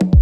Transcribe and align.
Thank 0.00 0.21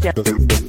step. 0.00 0.59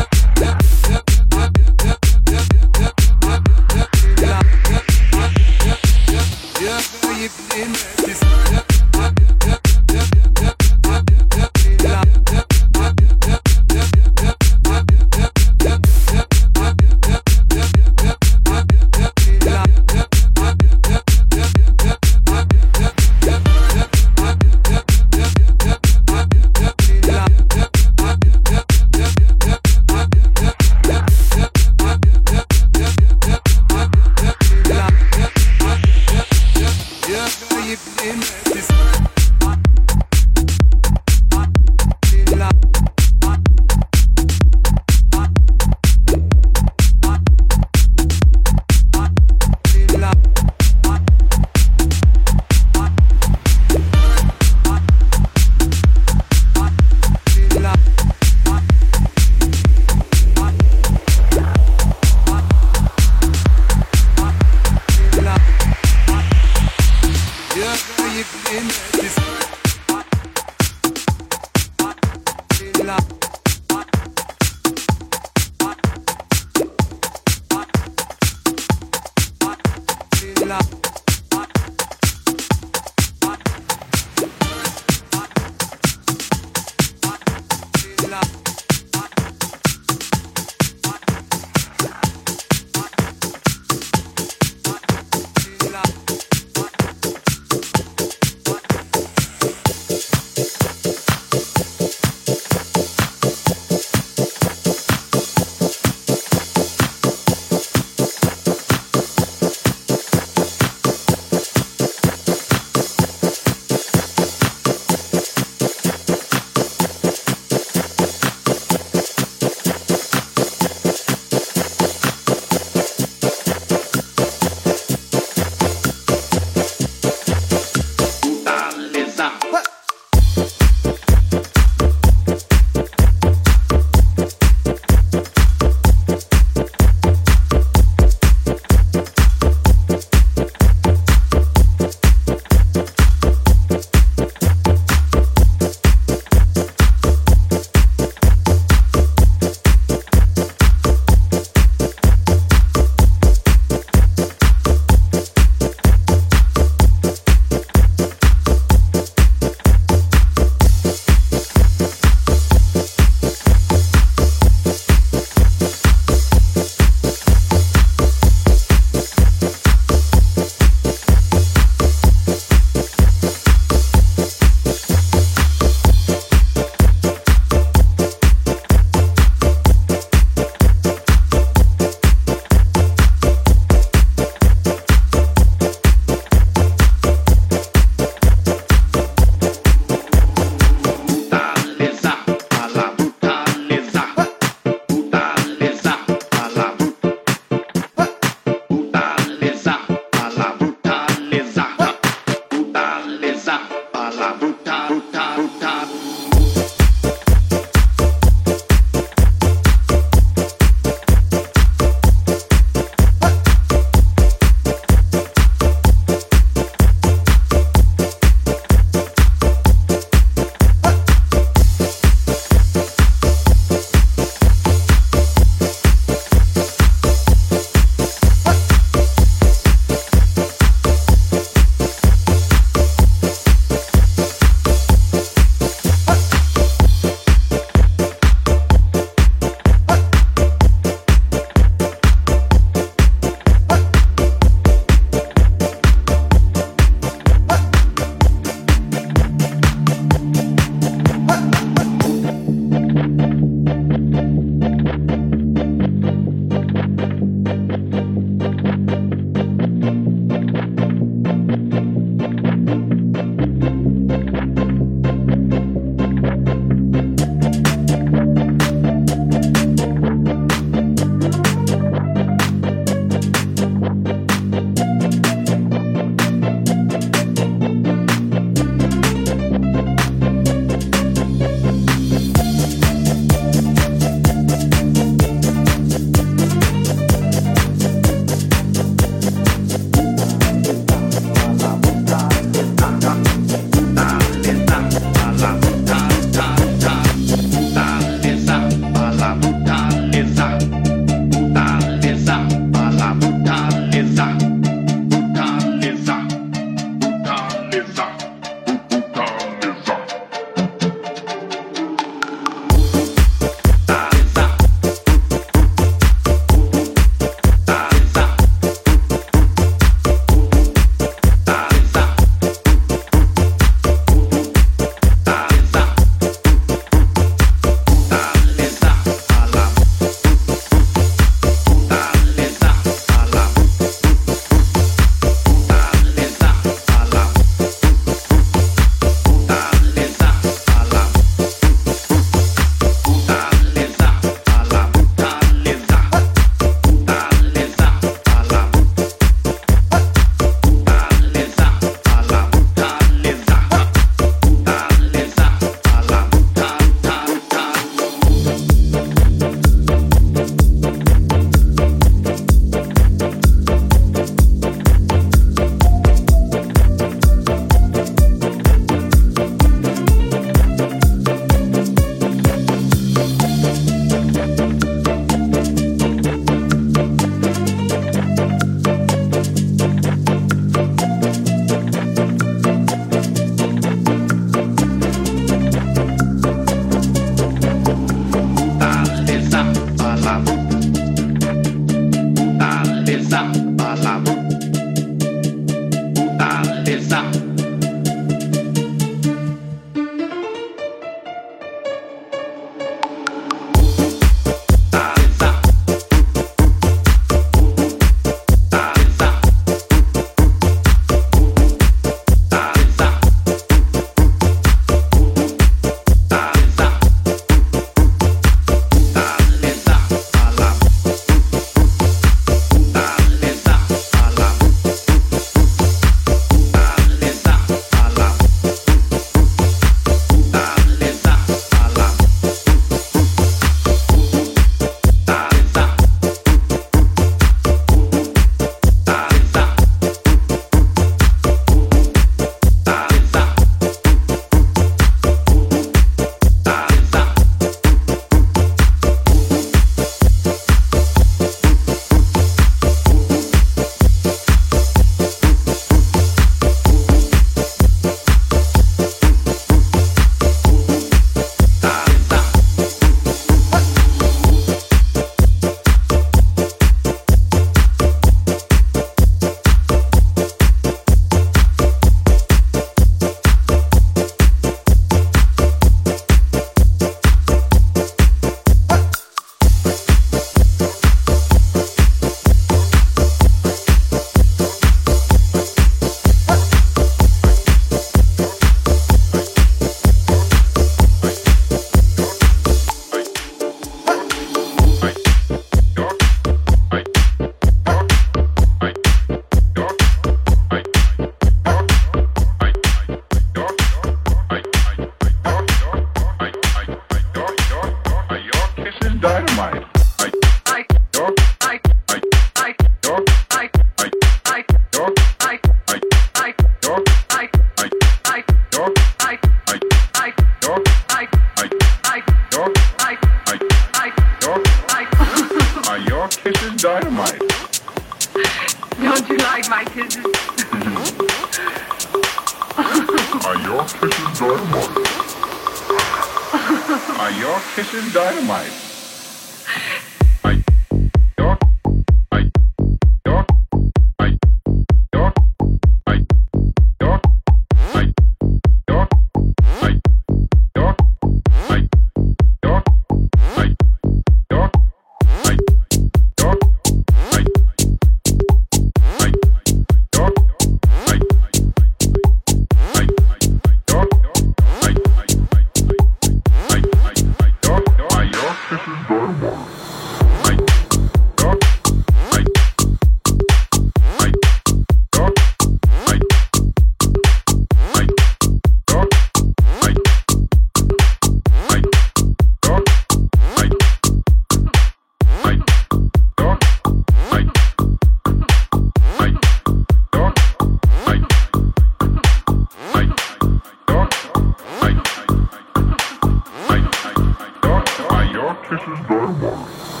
Black 598.51 598.69
Kisses 598.69 598.99
Dynamite. 599.07 600.00